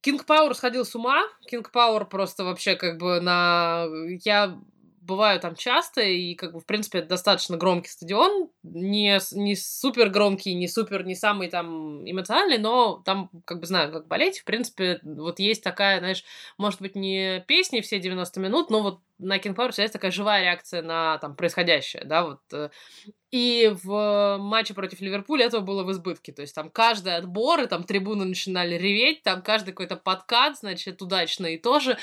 [0.00, 1.22] Кинг Пауэр сходил с ума.
[1.46, 3.86] Кинг Пауэр просто вообще как бы на...
[4.24, 4.58] Я
[5.06, 10.08] бываю там часто, и, как бы, в принципе, это достаточно громкий стадион, не, не супер
[10.08, 14.44] громкий, не супер, не самый там эмоциональный, но там, как бы, знаю, как болеть, в
[14.44, 16.24] принципе, вот есть такая, знаешь,
[16.58, 20.42] может быть, не песни все 90 минут, но вот на King Power есть такая живая
[20.42, 22.40] реакция на там происходящее, да, вот.
[22.52, 22.70] Э.
[23.30, 27.66] И в матче против Ливерпуля этого было в избытке, то есть там каждый отбор, и
[27.66, 31.98] там трибуны начинали реветь, там каждый какой-то подкат, значит, удачный тоже,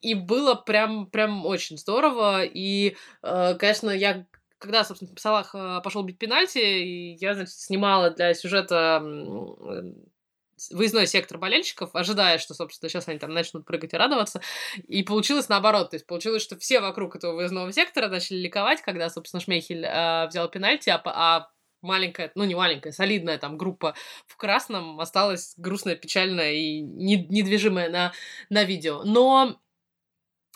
[0.00, 4.26] и было прям, прям очень здорово, и, э, конечно, я
[4.58, 9.02] когда, собственно, Салах э, пошел бить пенальти, я, значит, снимала для сюжета
[10.70, 14.40] выездной сектор болельщиков, ожидая, что, собственно, сейчас они там начнут прыгать и радоваться.
[14.88, 15.90] И получилось наоборот.
[15.90, 20.26] То есть получилось, что все вокруг этого выездного сектора начали ликовать, когда, собственно, Шмейхель э,
[20.28, 21.48] взял пенальти, а, а
[21.82, 23.94] маленькая, ну не маленькая, солидная там группа
[24.26, 28.12] в красном осталась грустная, печальная и недвижимая на,
[28.48, 29.02] на видео.
[29.04, 29.60] Но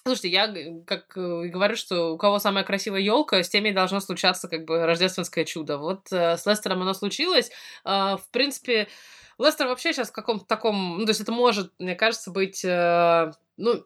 [0.04, 0.54] Слушайте, я
[0.87, 4.87] как э, говорю, что у кого самая красивая елка, с теми должно случаться как бы
[4.87, 5.76] рождественское чудо.
[5.76, 7.50] Вот э, с Лестером оно случилось.
[7.84, 8.88] Э, в принципе,
[9.38, 10.98] Лестер вообще сейчас в каком-то таком...
[10.98, 12.64] Ну, то есть это может, мне кажется, быть...
[12.64, 13.85] Э, ну,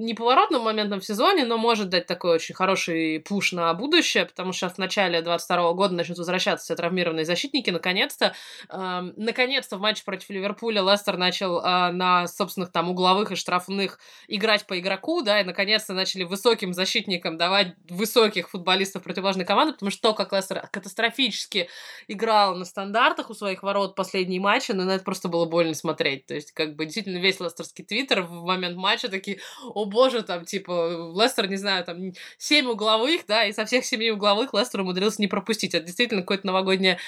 [0.00, 4.68] неповоротным моментом в сезоне, но может дать такой очень хороший пуш на будущее, потому что
[4.68, 8.34] в начале 22 года начнут возвращаться все травмированные защитники, наконец-то.
[8.70, 13.98] Э, наконец-то в матче против Ливерпуля Лестер начал э, на собственных там угловых и штрафных
[14.26, 19.90] играть по игроку, да, и наконец-то начали высоким защитникам давать высоких футболистов противоположной команды, потому
[19.90, 21.68] что то, как Лестер катастрофически
[22.08, 26.26] играл на стандартах у своих ворот последние матчи, ну, на это просто было больно смотреть.
[26.26, 30.44] То есть, как бы, действительно, весь лестерский твиттер в момент матча такие, о боже, там,
[30.44, 35.20] типа, Лестер, не знаю, там, семь угловых, да, и со всех семи угловых Лестер умудрился
[35.20, 35.74] не пропустить.
[35.74, 36.98] Это действительно какое-то новогоднее,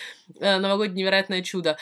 [0.40, 1.79] э, новогоднее невероятное чудо.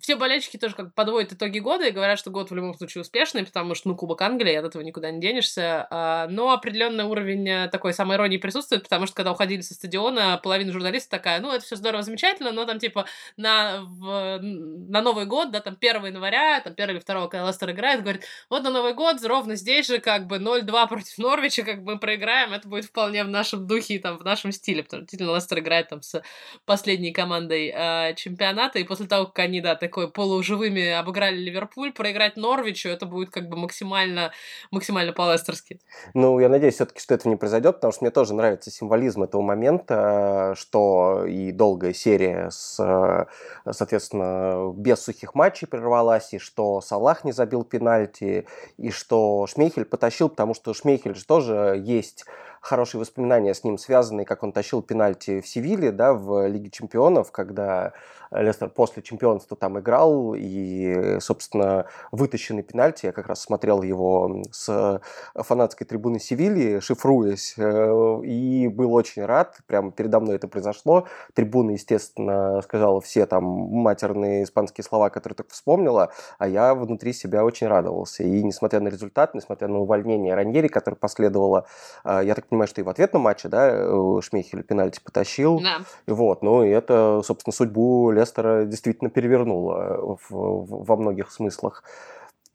[0.00, 3.44] Все болельщики тоже как подводят итоги года и говорят, что год в любом случае успешный,
[3.44, 5.86] потому что, ну, Кубок Англии, от этого никуда не денешься.
[5.90, 10.38] А, но определенный уровень э, такой самой иронии присутствует, потому что когда уходили со стадиона,
[10.42, 13.06] половина журналистов такая, ну, это все здорово, замечательно, но там, типа,
[13.36, 17.70] на, в, на Новый год, да, там, 1 января, там, 1 или 2, когда Лестер
[17.70, 21.82] играет, говорит, вот на Новый год ровно здесь же, как бы, 0-2 против Норвича, как
[21.82, 25.00] бы мы проиграем, это будет вполне в нашем духе и там в нашем стиле, потому
[25.00, 26.22] что действительно Лестер играет там с
[26.64, 32.36] последней командой э, чемпионата, и после того, как они, да, такой полуживыми обыграли Ливерпуль, проиграть
[32.36, 34.32] Норвичу, это будет как бы максимально,
[34.70, 35.80] максимально по-лестерски.
[36.14, 39.42] Ну, я надеюсь все-таки, что это не произойдет, потому что мне тоже нравится символизм этого
[39.42, 43.28] момента, что и долгая серия с,
[43.70, 48.46] соответственно, без сухих матчей прервалась, и что Салах не забил пенальти,
[48.76, 52.24] и что Шмейхель потащил, потому что Шмейхель же тоже есть
[52.60, 57.30] хорошие воспоминания с ним связанные, как он тащил пенальти в Севиле, да, в Лиге Чемпионов,
[57.30, 57.92] когда
[58.30, 65.00] Лестер после чемпионства там играл, и, собственно, вытащенный пенальти, я как раз смотрел его с
[65.34, 71.06] фанатской трибуны Севильи, шифруясь, э, и был очень рад, прямо передо мной это произошло.
[71.34, 77.44] Трибуна, естественно, сказала все там матерные испанские слова, которые только вспомнила, а я внутри себя
[77.44, 78.22] очень радовался.
[78.22, 81.66] И несмотря на результат, несмотря на увольнение Раньери, которое последовало,
[82.04, 85.60] э, я так понимаю, что и в ответном матче, да, э, Шмейхель пенальти потащил.
[85.60, 85.78] Да.
[86.06, 91.84] Вот, ну и это, собственно, судьбу Лестера действительно перевернуло в, в, во многих смыслах.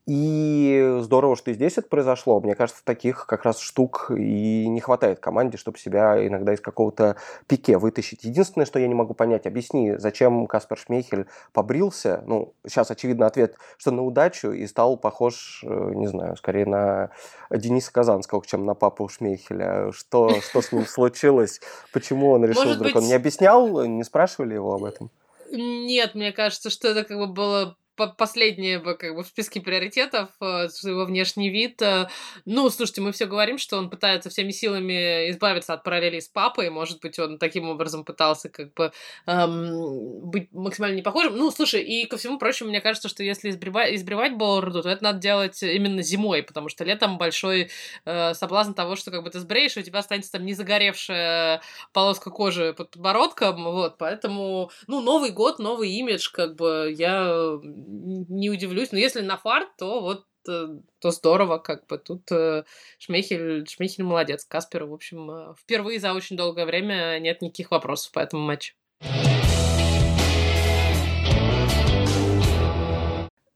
[0.07, 2.41] И здорово, что и здесь это произошло.
[2.41, 7.17] Мне кажется, таких как раз штук и не хватает команде, чтобы себя иногда из какого-то
[7.47, 8.23] пике вытащить.
[8.23, 12.23] Единственное, что я не могу понять, объясни, зачем Каспер Шмейхель побрился?
[12.25, 17.11] Ну, сейчас очевидно ответ, что на удачу и стал похож, э, не знаю, скорее на
[17.51, 19.91] Дениса Казанского, чем на папу Шмейхеля.
[19.91, 21.61] Что, что с ним случилось?
[21.93, 22.95] Почему он решил вдруг?
[22.95, 23.85] Он не объяснял?
[23.85, 25.11] Не спрашивали его об этом?
[25.51, 30.67] Нет, мне кажется, что это как бы было последнее как бы в списке приоритетов, э,
[30.83, 31.81] его внешний вид.
[31.81, 32.07] Э,
[32.45, 36.69] ну, слушайте, мы все говорим, что он пытается всеми силами избавиться от параллели с папой,
[36.69, 38.91] может быть, он таким образом пытался как бы
[39.27, 41.35] эм, быть максимально не похожим.
[41.35, 45.03] Ну, слушай, и ко всему прочему, мне кажется, что если избривать, избривать бороду, то это
[45.03, 47.69] надо делать именно зимой, потому что летом большой
[48.05, 51.61] э, соблазн того, что как бы ты сбреешь, и у тебя останется там не загоревшая
[51.93, 57.59] полоска кожи под подбородком, вот, поэтому, ну, Новый год, новый имидж, как бы я
[57.91, 58.91] не удивлюсь.
[58.91, 60.67] Но если на фарт, то вот э,
[60.99, 62.63] то здорово, как бы тут э,
[62.99, 64.45] Шмейхель, Шмейхель молодец.
[64.45, 68.73] Касперу, в общем, э, впервые за очень долгое время нет никаких вопросов по этому матчу.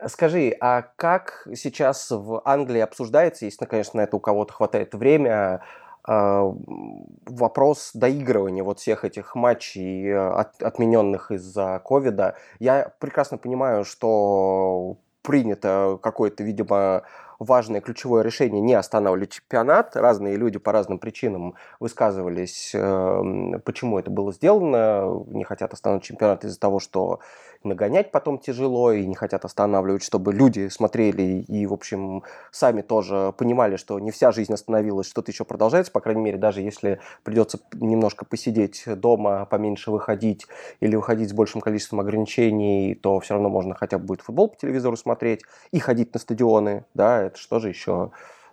[0.07, 5.63] Скажи, а как сейчас в Англии обсуждается, если, конечно, на это у кого-то хватает время,
[6.07, 12.35] вопрос доигрывания вот всех этих матчей, э, от, отмененных из-за ковида.
[12.59, 17.03] Я прекрасно понимаю, что принято какое-то, видимо,
[17.39, 19.95] важное ключевое решение не останавливать чемпионат.
[19.95, 25.23] Разные люди по разным причинам высказывались, эм, почему это было сделано.
[25.27, 27.19] Не хотят останавливать чемпионат из-за того, что
[27.65, 33.33] нагонять потом тяжело, и не хотят останавливать, чтобы люди смотрели и, в общем, сами тоже
[33.37, 37.59] понимали, что не вся жизнь остановилась, что-то еще продолжается, по крайней мере, даже если придется
[37.73, 40.47] немножко посидеть дома, поменьше выходить
[40.79, 44.57] или выходить с большим количеством ограничений, то все равно можно хотя бы будет футбол по
[44.57, 48.11] телевизору смотреть и ходить на стадионы, да, это что же еще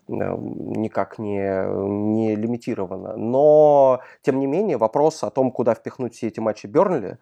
[0.09, 1.67] э, никак не,
[2.13, 3.17] не лимитировано.
[3.17, 7.19] Но, тем не менее, вопрос о том, куда впихнуть все эти матчи Бернли,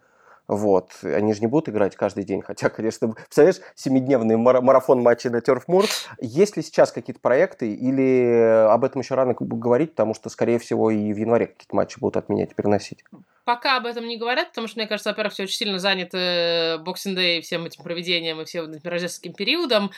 [0.51, 0.91] вот.
[1.03, 2.43] Они же не будут играть каждый день.
[2.43, 5.85] Хотя, конечно, представляешь, семидневный марафон матчей на Turf Moor.
[6.21, 10.91] Есть ли сейчас какие-то проекты или об этом еще рано говорить, потому что, скорее всего,
[10.91, 13.05] и в январе какие-то матчи будут отменять и переносить?
[13.45, 17.17] Пока об этом не говорят, потому что, мне кажется, во-первых, все очень сильно заняты Boxing
[17.17, 19.93] Day, всем этим проведением и всем этим рождественским периодом.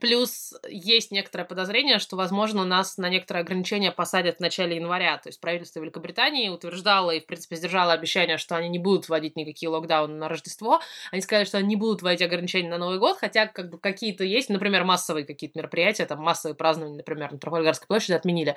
[0.00, 5.18] Плюс есть некоторое подозрение, что, возможно, нас на некоторые ограничения посадят в начале января.
[5.18, 9.36] То есть правительство Великобритании утверждало и, в принципе, сдержало обещание, что они не будут вводить
[9.36, 10.80] никакие локдауны на Рождество.
[11.10, 14.24] Они сказали, что они не будут вводить ограничения на Новый год, хотя как бы какие-то
[14.24, 18.56] есть, например, массовые какие-то мероприятия, там массовые празднования, например, на Трафальгарской площади отменили.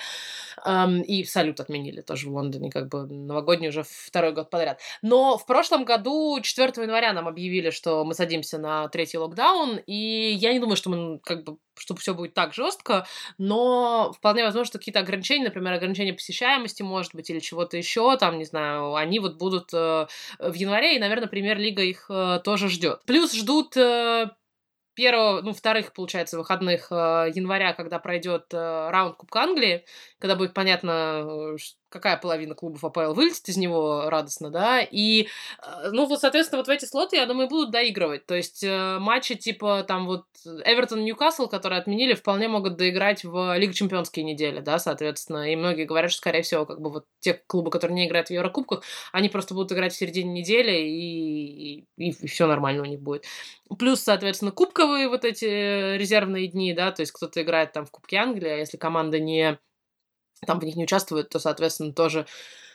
[0.65, 4.79] Эм, и салют отменили тоже в Лондоне, как бы новогодний уже второй год подряд.
[5.01, 10.31] Но в прошлом году, 4 января, нам объявили, что мы садимся на третий локдаун, и
[10.39, 13.05] я не думаю, что мы как бы, чтобы все будет так жестко,
[13.37, 18.39] но вполне возможно, что какие-то ограничения, например, ограничения посещаемости, может быть, или чего-то еще, там,
[18.39, 20.07] не знаю, они вот будут э,
[20.39, 23.01] в январе, и, наверное, премьер-лига их э, тоже ждет.
[23.05, 24.31] Плюс ждут э,
[24.95, 29.85] первого, ну, вторых, получается, выходных э, января, когда пройдет э, раунд Кубка Англии,
[30.17, 31.55] когда будет понятно,
[31.89, 36.67] какая половина клубов АПЛ вылетит из него радостно, да, и, э, ну, вот, соответственно, вот
[36.67, 41.47] в эти слоты, я думаю, будут доигрывать, то есть э, матчи типа там вот Эвертон-Ньюкасл,
[41.47, 46.19] которые отменили, вполне могут доиграть в Лигу Чемпионские недели, да, соответственно, и многие говорят, что,
[46.19, 49.71] скорее всего, как бы вот те клубы, которые не играют в Еврокубках, они просто будут
[49.71, 53.25] играть в середине недели, и, и, и все нормально у них будет.
[53.77, 55.45] Плюс, соответственно, кубковые вот эти
[55.95, 59.59] резервные дни, да, то есть кто-то играет там в Кубке Англии, а если команда не
[60.45, 62.25] там в них не участвуют, то, соответственно, тоже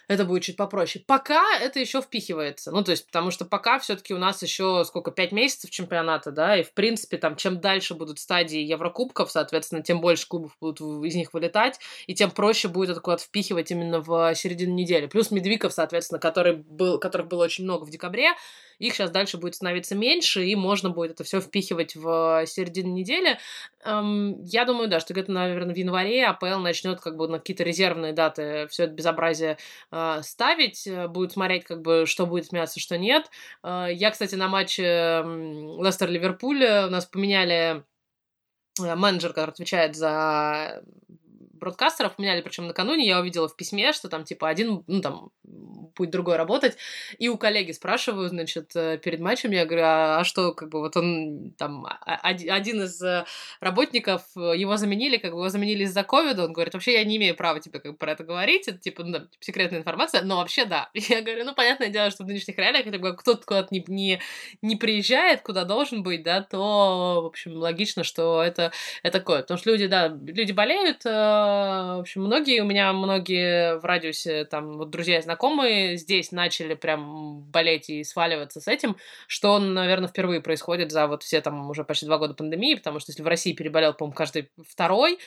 [0.08, 1.04] это будет чуть попроще.
[1.06, 2.70] Пока это еще впихивается.
[2.70, 6.58] Ну, то есть, потому что пока все-таки у нас еще сколько, пять месяцев чемпионата, да,
[6.58, 11.14] и в принципе, там, чем дальше будут стадии Еврокубков, соответственно, тем больше клубов будут из
[11.14, 15.06] них вылетать, и тем проще будет это куда-то впихивать именно в середину недели.
[15.06, 18.32] Плюс Медвиков, соответственно, который был, которых было очень много в декабре,
[18.78, 23.38] их сейчас дальше будет становиться меньше, и можно будет это все впихивать в середину недели.
[23.84, 27.64] Эм, я думаю, да, что где-то, наверное, в январе АПЛ начнет как бы на какие-то
[27.64, 29.58] резервные даты все это безобразие
[29.92, 33.30] э, ставить, э, будет смотреть, как бы, что будет смеяться, что нет.
[33.62, 37.84] Э, я, кстати, на матче Лестер-Ливерпуль у нас поменяли
[38.78, 40.82] менеджер, который отвечает за
[41.64, 45.30] бродкастеров поменяли, причем накануне я увидела в письме, что там типа один, ну там
[45.94, 46.76] путь другой работать.
[47.18, 50.80] И у коллеги спрашиваю, значит, э, перед матчем, я говорю, а, а что, как бы,
[50.80, 53.24] вот он там, а, один из э,
[53.60, 57.36] работников, его заменили, как бы его заменили из-за ковида, он говорит, вообще я не имею
[57.36, 60.64] права тебе как бы, про это говорить, это типа, ну, типа, секретная информация, но вообще
[60.64, 60.90] да.
[60.94, 64.20] Я говорю, ну, понятное дело, что в нынешних реалиях, если кто-то куда-то не, не,
[64.62, 69.42] не приезжает, куда должен быть, да, то, в общем, логично, что это, это такое.
[69.42, 74.44] Потому что люди, да, люди болеют, э, в общем, многие, у меня многие в радиусе,
[74.44, 75.43] там, вот друзья и знакомые
[75.96, 81.40] здесь начали прям болеть и сваливаться с этим, что, наверное, впервые происходит за вот все
[81.40, 85.18] там уже почти два года пандемии, потому что если в России переболел, по-моему, каждый второй,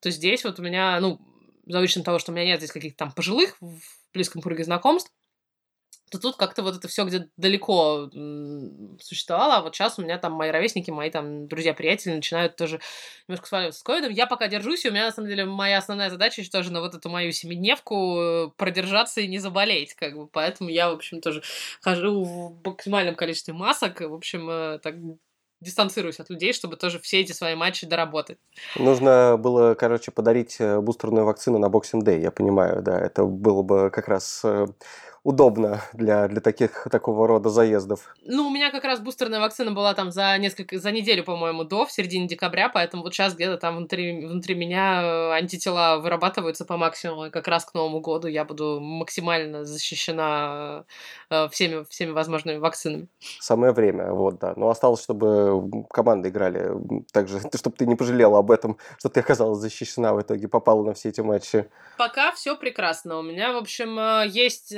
[0.00, 1.20] то здесь вот у меня, ну,
[1.66, 3.80] за того, что у меня нет здесь каких-то там пожилых в
[4.12, 5.12] близком круге знакомств,
[6.10, 8.10] то тут как-то вот это все где-то далеко
[9.00, 12.80] существовало, а вот сейчас у меня там мои ровесники, мои там друзья-приятели начинают тоже
[13.26, 14.12] немножко сваливаться с ковидом.
[14.12, 16.80] Я пока держусь, и у меня, на самом деле, моя основная задача еще тоже на
[16.80, 21.20] вот эту мою семидневку э, продержаться и не заболеть, как бы, поэтому я, в общем,
[21.20, 21.42] тоже
[21.80, 24.94] хожу в максимальном количестве масок, в общем, э, так
[25.60, 28.38] дистанцируюсь от людей, чтобы тоже все эти свои матчи доработать.
[28.76, 33.62] Нужно было, короче, подарить э, бустерную вакцину на Boxing Day, я понимаю, да, это было
[33.62, 34.44] бы как раз
[35.28, 38.14] удобно для, для таких, такого рода заездов?
[38.24, 41.84] Ну, у меня как раз бустерная вакцина была там за несколько, за неделю, по-моему, до,
[41.84, 46.78] в середине декабря, поэтому вот сейчас где-то там внутри, внутри меня э, антитела вырабатываются по
[46.78, 50.86] максимуму, и как раз к Новому году я буду максимально защищена
[51.28, 53.08] э, всеми, всеми возможными вакцинами.
[53.38, 54.54] Самое время, вот, да.
[54.56, 56.70] Но осталось, чтобы команды играли
[57.12, 60.82] так же, чтобы ты не пожалела об этом, что ты оказалась защищена в итоге, попала
[60.82, 61.68] на все эти матчи.
[61.98, 63.18] Пока все прекрасно.
[63.18, 64.74] У меня, в общем, э, есть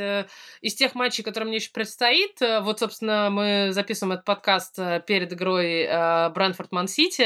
[0.60, 5.02] из тех матчей, которые мне еще предстоит, э, вот, собственно, мы записываем этот подкаст э,
[5.06, 5.86] перед игрой
[6.30, 7.22] Брэнфорд Ман Сити,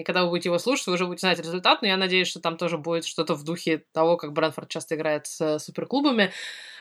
[0.00, 2.40] и когда вы будете его слушать, вы уже будете знать результат, но я надеюсь, что
[2.40, 6.32] там тоже будет что-то в духе того, как Брэнфорд часто играет с суперклубами.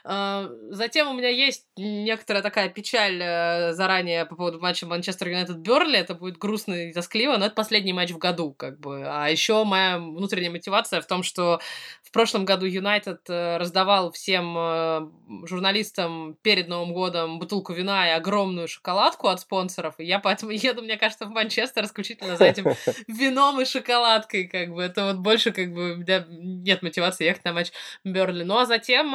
[0.08, 5.58] А, затем у меня есть некоторая такая печаль э, заранее по поводу матча Манчестер Юнайтед
[5.58, 5.98] Берли.
[5.98, 9.04] Это будет грустно и тоскливо, но это последний матч в году, как бы.
[9.04, 11.60] А еще моя внутренняя мотивация в том, что
[12.04, 15.10] в прошлом году Юнайтед э, раздавал всем э,
[15.48, 19.96] журналистам перед Новым годом бутылку вина и огромную шоколадку от спонсоров.
[19.98, 22.66] И я поэтому еду, мне кажется, в Манчестер исключительно за этим
[23.08, 24.84] вином и шоколадкой, как бы.
[24.84, 27.72] Это вот больше, как бы, нет мотивации ехать на матч
[28.04, 28.44] Берли.
[28.44, 29.08] Ну, а затем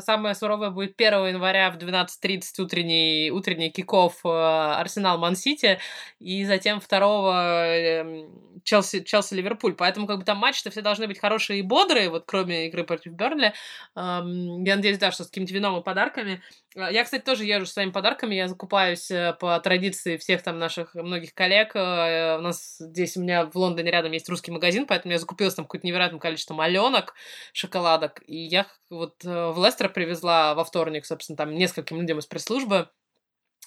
[0.00, 5.78] самое самое суровое будет 1 января в 12.30 утренний, утренний киков э, Арсенал Ман-Сити,
[6.20, 9.74] и затем 2 эм, Челси, Челси Ливерпуль.
[9.74, 13.12] Поэтому как бы там матчи-то все должны быть хорошие и бодрые, вот кроме игры против
[13.12, 13.54] Бернли.
[13.96, 16.42] Эм, я надеюсь, да, что с каким-то вином и подарками.
[16.76, 20.58] Э, я, кстати, тоже езжу с своими подарками, я закупаюсь э, по традиции всех там
[20.58, 21.74] наших многих коллег.
[21.74, 21.78] У
[22.42, 25.86] нас здесь у меня в Лондоне рядом есть русский магазин, поэтому я закупилась там какое-то
[25.86, 27.14] невероятное количество аленок,
[27.52, 28.22] шоколадок.
[28.26, 32.88] И я вот в Лестер привезла привезла во вторник, собственно, там нескольким людям из пресс-службы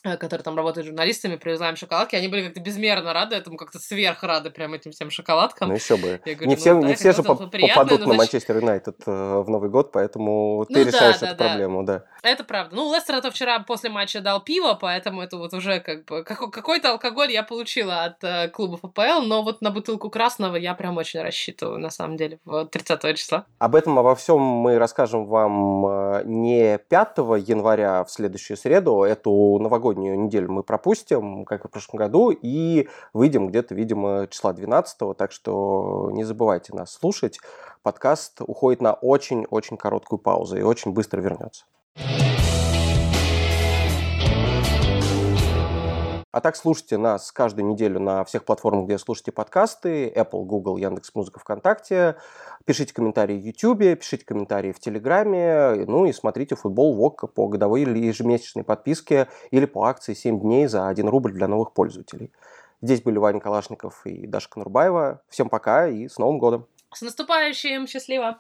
[0.04, 4.24] которые там работают журналистами, привезла им шоколадки, они были как-то безмерно рады этому, как-то сверх
[4.24, 5.70] рады прям этим всем шоколадкам.
[5.70, 6.20] Ну еще бы.
[6.26, 9.70] говорю, не все, ну, не все же по- попадут на Манчестер Юнайтед э, в Новый
[9.70, 11.48] год, поэтому ну, ты да, решаешь да, эту да.
[11.48, 12.04] проблему, да.
[12.24, 12.76] Это правда.
[12.76, 16.92] Ну, Лестер это вчера после матча дал пиво, поэтому это вот уже как бы какой-то
[16.92, 21.22] алкоголь я получила от э, клубов АПЛ, но вот на бутылку красного я прям очень
[21.22, 23.46] рассчитываю, на самом деле, в 30 числа.
[23.60, 29.60] Об этом, обо всем мы расскажем вам э, не 5 января в следующую среду, эту
[29.60, 35.18] новогоднюю неделю мы пропустим, как и в прошлом году, и выйдем где-то, видимо, числа 12
[35.18, 37.40] так что не забывайте нас слушать.
[37.84, 41.66] Подкаст уходит на очень-очень короткую паузу и очень быстро вернется.
[46.32, 50.08] А так слушайте нас каждую неделю на всех платформах, где слушаете подкасты.
[50.16, 52.16] Apple, Google, Яндекс.Музыка, ВКонтакте.
[52.64, 55.86] Пишите комментарии в YouTube, пишите комментарии в Телеграме.
[55.88, 60.68] Ну и смотрите футбол ВОК по годовой или ежемесячной подписке или по акции 7 дней
[60.68, 62.32] за 1 рубль для новых пользователей.
[62.82, 65.22] Здесь были Ваня Калашников и Даша Конурбаева.
[65.28, 66.66] Всем пока и с Новым годом!
[66.94, 67.88] С наступающим!
[67.88, 68.40] Счастливо!